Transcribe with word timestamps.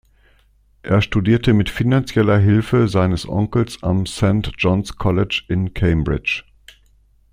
Er 0.81 1.03
studierte 1.03 1.53
mit 1.53 1.69
finanzieller 1.69 2.39
Hilfe 2.39 2.87
seines 2.87 3.29
Onkels 3.29 3.83
am 3.83 4.07
St 4.07 4.51
John’s 4.57 4.95
College 4.95 5.43
in 5.47 5.75
Cambridge. 5.75 6.43